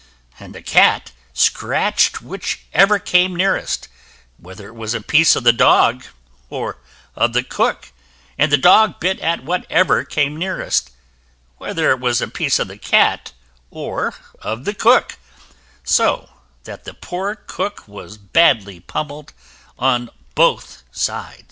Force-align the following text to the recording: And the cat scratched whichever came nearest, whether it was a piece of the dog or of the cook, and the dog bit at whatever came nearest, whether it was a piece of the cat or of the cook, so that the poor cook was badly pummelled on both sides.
And 0.39 0.55
the 0.55 0.63
cat 0.63 1.11
scratched 1.31 2.23
whichever 2.23 2.97
came 2.97 3.35
nearest, 3.35 3.87
whether 4.37 4.65
it 4.65 4.73
was 4.75 4.95
a 4.95 5.01
piece 5.01 5.35
of 5.35 5.43
the 5.43 5.53
dog 5.53 6.05
or 6.49 6.77
of 7.15 7.33
the 7.33 7.43
cook, 7.43 7.91
and 8.35 8.51
the 8.51 8.57
dog 8.57 8.99
bit 8.99 9.19
at 9.19 9.43
whatever 9.43 10.03
came 10.03 10.35
nearest, 10.37 10.89
whether 11.59 11.91
it 11.91 11.99
was 11.99 12.19
a 12.19 12.27
piece 12.27 12.57
of 12.57 12.67
the 12.67 12.79
cat 12.79 13.33
or 13.69 14.15
of 14.41 14.65
the 14.65 14.73
cook, 14.73 15.19
so 15.83 16.29
that 16.63 16.83
the 16.83 16.95
poor 16.95 17.35
cook 17.35 17.87
was 17.87 18.17
badly 18.17 18.79
pummelled 18.79 19.33
on 19.77 20.09
both 20.33 20.81
sides. 20.91 21.37